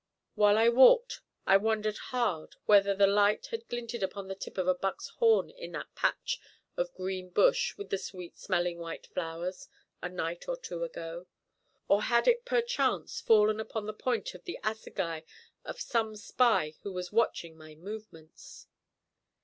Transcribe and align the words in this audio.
While 0.33 0.57
I 0.57 0.67
walked 0.67 1.21
I 1.45 1.57
wondered 1.57 1.99
hard 2.09 2.55
whether 2.65 2.95
the 2.95 3.05
light 3.05 3.45
had 3.51 3.67
glinted 3.67 4.01
upon 4.01 4.27
the 4.27 4.33
tip 4.33 4.57
of 4.57 4.67
a 4.67 4.73
buck's 4.73 5.09
horn 5.19 5.51
in 5.51 5.73
that 5.73 5.93
patch 5.93 6.39
of 6.75 6.91
green 6.95 7.29
bush 7.29 7.77
with 7.77 7.91
the 7.91 7.99
sweet 7.99 8.35
smelling 8.39 8.79
white 8.79 9.05
flowers 9.05 9.69
a 10.01 10.09
night 10.09 10.49
or 10.49 10.57
two 10.57 10.83
ago. 10.83 11.27
Or 11.87 12.01
had 12.01 12.27
it 12.27 12.45
perchance 12.45 13.21
fallen 13.21 13.59
upon 13.59 13.85
the 13.85 13.93
point 13.93 14.33
of 14.33 14.45
the 14.45 14.57
assegai 14.63 15.21
of 15.63 15.79
some 15.79 16.15
spy 16.15 16.73
who 16.81 16.91
was 16.91 17.11
watching 17.11 17.55
my 17.55 17.75
movements! 17.75 18.65